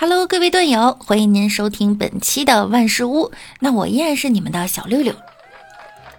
[0.00, 3.30] Hello，各位段友，欢迎您收听本期的万事屋。
[3.58, 5.14] 那我依然是你们的小六六。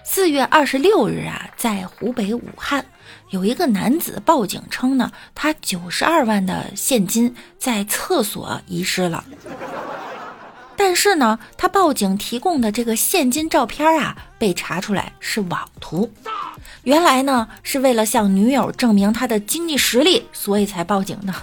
[0.03, 2.85] 四月二十六日啊，在湖北武汉，
[3.31, 9.25] 有一个男子报警称呢，他九十二万的现金在厕所遗失了。
[10.77, 16.13] 但是呢，他报警提供的这个现金照片啊，被查出来是网图。
[16.83, 21.33] 原来呢，是为了向女友证明他的经济实力，所以才报警的。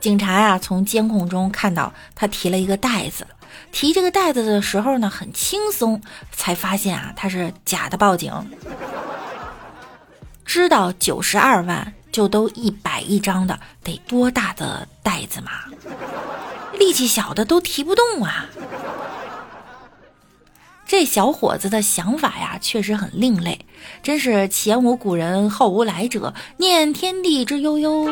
[0.00, 3.26] 警察呀，从监控中看到他提了一个袋子，
[3.72, 6.00] 提这个袋子的时候呢，很轻松，
[6.30, 8.32] 才发现啊，他是假的报警。
[10.44, 15.50] 知道九十二万就都一百一张的，得多大的袋子嘛？
[16.78, 18.46] 力气小的都提不动啊！
[20.86, 23.66] 这小伙子的想法呀，确实很另类，
[24.04, 28.06] 真是前无古人后无来者，念天地之悠悠。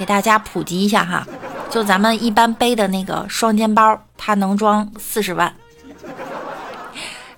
[0.00, 1.26] 给大家普及一下哈，
[1.68, 5.54] 就咱们一般背的那个双肩包，它能装四十万。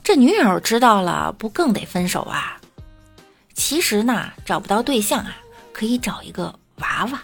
[0.05, 2.59] 这女友知道了，不更得分手啊？
[3.53, 5.39] 其实呢，找不到对象啊，
[5.73, 7.21] 可以找一个娃娃。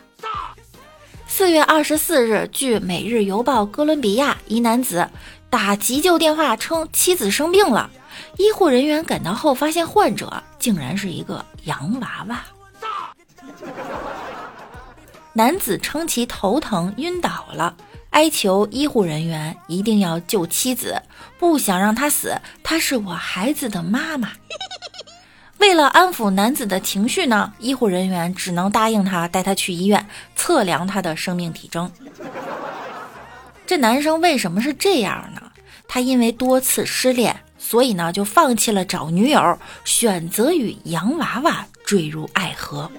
[1.28, 5.08] 四月二十四日，据《每日邮报》，哥伦比亚一男子
[5.48, 7.88] 打急救电话称妻子生病了，
[8.38, 12.40] 医护人员赶到后发现患者竟然是一个洋娃娃。
[15.38, 17.76] 男子称其头疼晕倒了，
[18.10, 21.00] 哀求医护人员一定要救妻子，
[21.38, 22.36] 不想让他死。
[22.64, 24.32] 她是我孩子的妈妈。
[25.58, 31.88] 为了安抚男子的情绪呢，医护人员只能答应他带他去医院测量他的生命体征。
[33.64, 35.42] 这男生为什么是这样呢？
[35.86, 42.90] 他因为多次失恋，所以呢就放弃了找女友，选择与洋娃娃坠入爱河，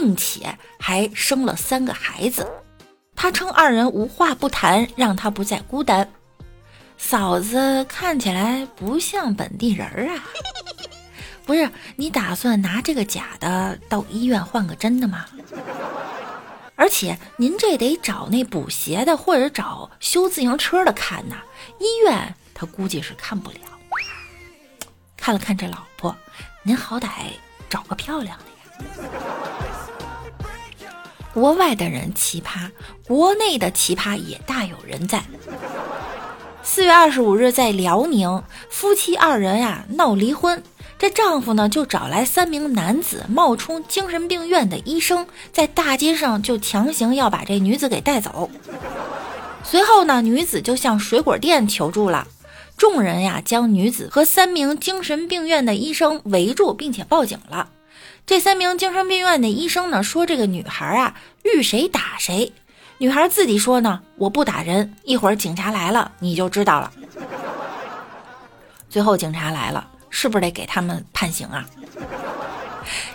[0.00, 2.44] 并且还生了三个孩子。
[3.14, 6.10] 他称二人无话不谈，让他不再孤单。
[6.98, 10.24] 嫂子看起来不像本地人啊。
[11.46, 15.26] 不是你打算拿这个假的到医院换个真的吗？
[16.74, 21.36] 而且您这得找那补鞋的或者找修自行车的看呐，
[21.78, 23.58] 医院他估计是看不了。
[25.16, 26.14] 看了看这老婆，
[26.64, 27.08] 您好歹
[27.70, 29.43] 找个漂亮的呀。
[31.34, 32.70] 国外的人奇葩，
[33.08, 35.24] 国内的奇葩也大有人在。
[36.62, 40.62] 四月二十五日，在辽宁，夫妻二人呀闹离婚。
[40.96, 48.48] 这丈夫呢，就找来三名男子，冒充精神病院的医生，在大街上就强行要把这女子给带走。
[49.64, 52.28] 随后呢，女子就向水果店求助了。
[52.76, 57.70] 众人呀，将女子和三名精神病院的医生围住，并且报警了。
[58.26, 62.52] 这三名精神病院的医生呢，说这个女孩啊，遇谁打谁。
[62.98, 66.92] 女孩自己说呢，我不打人，一会儿警察来了你就知道了。
[68.88, 69.88] 最后警察来了。
[70.16, 71.66] 是不是得给他们判刑啊？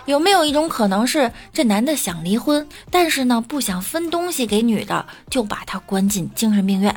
[0.04, 6.94] 有没有一种可能是，这男的想离婚，但是呢不想分东西给女的，就把他关进精神病院？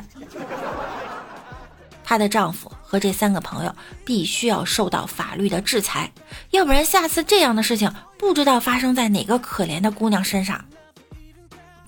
[2.04, 6.12] 她的丈夫和这三个朋友必须要受到法律的制裁，
[6.50, 10.64] 要不然下次这样的事情不知道发生在哪个可怜的姑娘身上。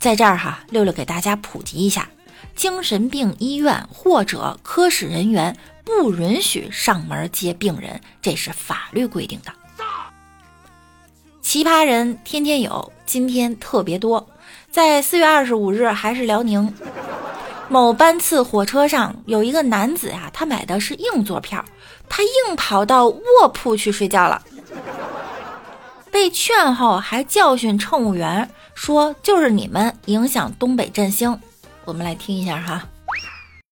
[0.00, 2.08] 在这儿哈，六六给大家普及一下，
[2.56, 5.56] 精神病医院或者科室人员。
[5.86, 9.52] 不允许上门接病人，这是法律规定的。
[11.40, 14.28] 奇葩人天天有，今天特别多。
[14.68, 16.74] 在四月二十五日，还是辽宁
[17.68, 21.64] 某班次火车上，有一个男子呀，他买的是硬座票，
[22.08, 24.40] 他硬跑到卧铺去睡觉了。
[26.10, 31.38] 被劝后，还教训乘务员说：“就是你们影响东北振兴。”
[31.84, 32.82] 我们来听一下哈。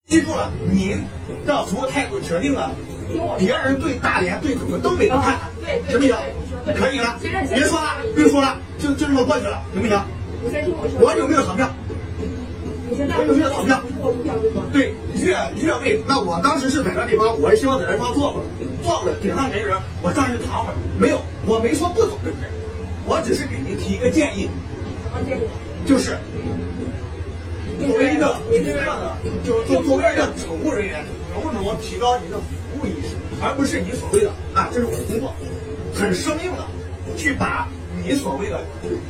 [0.09, 1.03] 记住了，您
[1.47, 2.71] 的服务态度决定了
[3.39, 5.49] 别人对大连、对整个东北的看法，
[5.89, 6.17] 行不行？
[6.77, 9.99] 可以了，别说了，别说了，就就这么过去了，行不行？
[11.01, 11.71] 我有没有逃票？
[12.91, 13.81] 我有没有逃票？
[14.73, 16.03] 对，越越位。
[16.07, 18.45] 那我当时是在那地方，我是希望在那地方坐会儿，
[18.83, 20.77] 坐会儿顶上没人，我上去躺会儿。
[20.99, 22.49] 没有，我没说不走，对不对？
[23.07, 24.49] 我只是给您提一个建议，
[25.03, 25.43] 什么建议
[25.87, 26.19] 就是。
[27.87, 31.05] 作为一个这样的，就就作为一个乘务人员，
[31.35, 35.35] 能不能提高你的服务意识，而不是你所谓的啊，这是我的工作，
[35.93, 36.65] 很生硬的
[37.17, 37.69] 去把
[38.05, 38.61] 你所谓的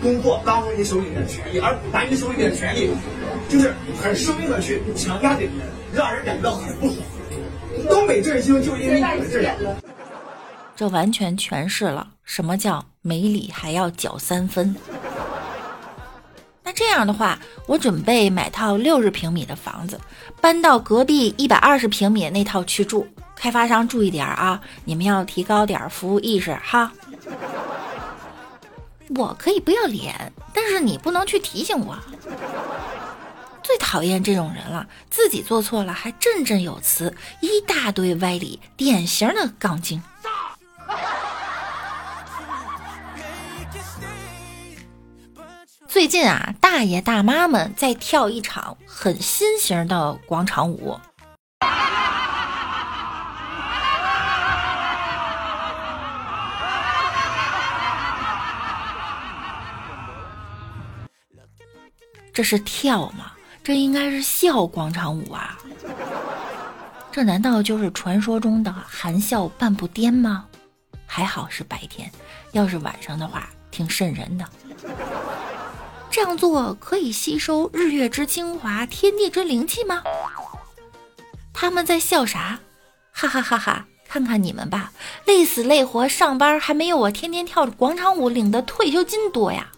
[0.01, 2.91] 工作当成你手里面的权利，而把你手里面的权利，
[3.49, 6.99] 就是很生硬的去强加给别人，让人感觉到很不爽。
[7.91, 9.57] 东北振兴就因为你们这样，
[10.77, 14.75] 这完全诠释了什么叫没理还要搅三分。
[16.63, 20.01] 那这样的话，我准备买套六十平米的房子，
[20.41, 23.07] 搬到隔壁一百二十平米那套去住。
[23.35, 26.91] 开发商注意点啊，你们要提高点服务意识哈。
[29.17, 31.97] 我可以不要脸，但是你不能去提醒我。
[33.63, 40.03] 最讨厌这种人了，自己做错了还振振有词，一大堆歪理，典型的杠精。
[45.89, 50.99] 最近啊，大爷大妈们在跳一场很新型的广场舞。
[62.35, 63.31] 这是跳吗？
[63.63, 65.57] 这应该是笑广场舞啊！
[67.13, 70.45] 这难道就是传说中的含笑半步癫吗？
[71.07, 72.11] 还好是白天，
[72.51, 74.45] 要是晚上的话，挺瘆人的。
[76.11, 80.03] 这样做可以吸收日月之精华、天地之灵气吗？
[81.53, 82.59] 他们在笑啥？
[83.13, 83.87] 哈哈哈哈！
[84.09, 84.93] 看看你们吧，
[85.25, 89.69] 累死累活上班还没有我天天跳广场舞领的退休金多呀！